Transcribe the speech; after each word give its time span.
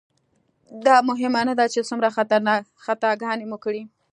دا 0.85 0.95
مهمه 1.09 1.41
نه 1.49 1.53
ده 1.59 1.65
چې 1.73 1.79
څومره 1.89 2.07
خطاګانې 2.85 3.45
مو 3.49 3.57
کړي. 3.63 3.81